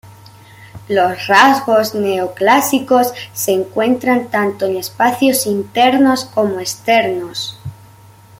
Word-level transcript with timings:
Los 0.89 1.27
rasgos 1.27 1.93
neoclásicos 1.93 3.13
se 3.33 3.51
encuentran 3.51 4.29
tanto 4.29 4.65
en 4.65 4.77
espacios 4.77 5.45
internos 5.45 6.25
como 6.25 6.59
externos. 6.59 7.59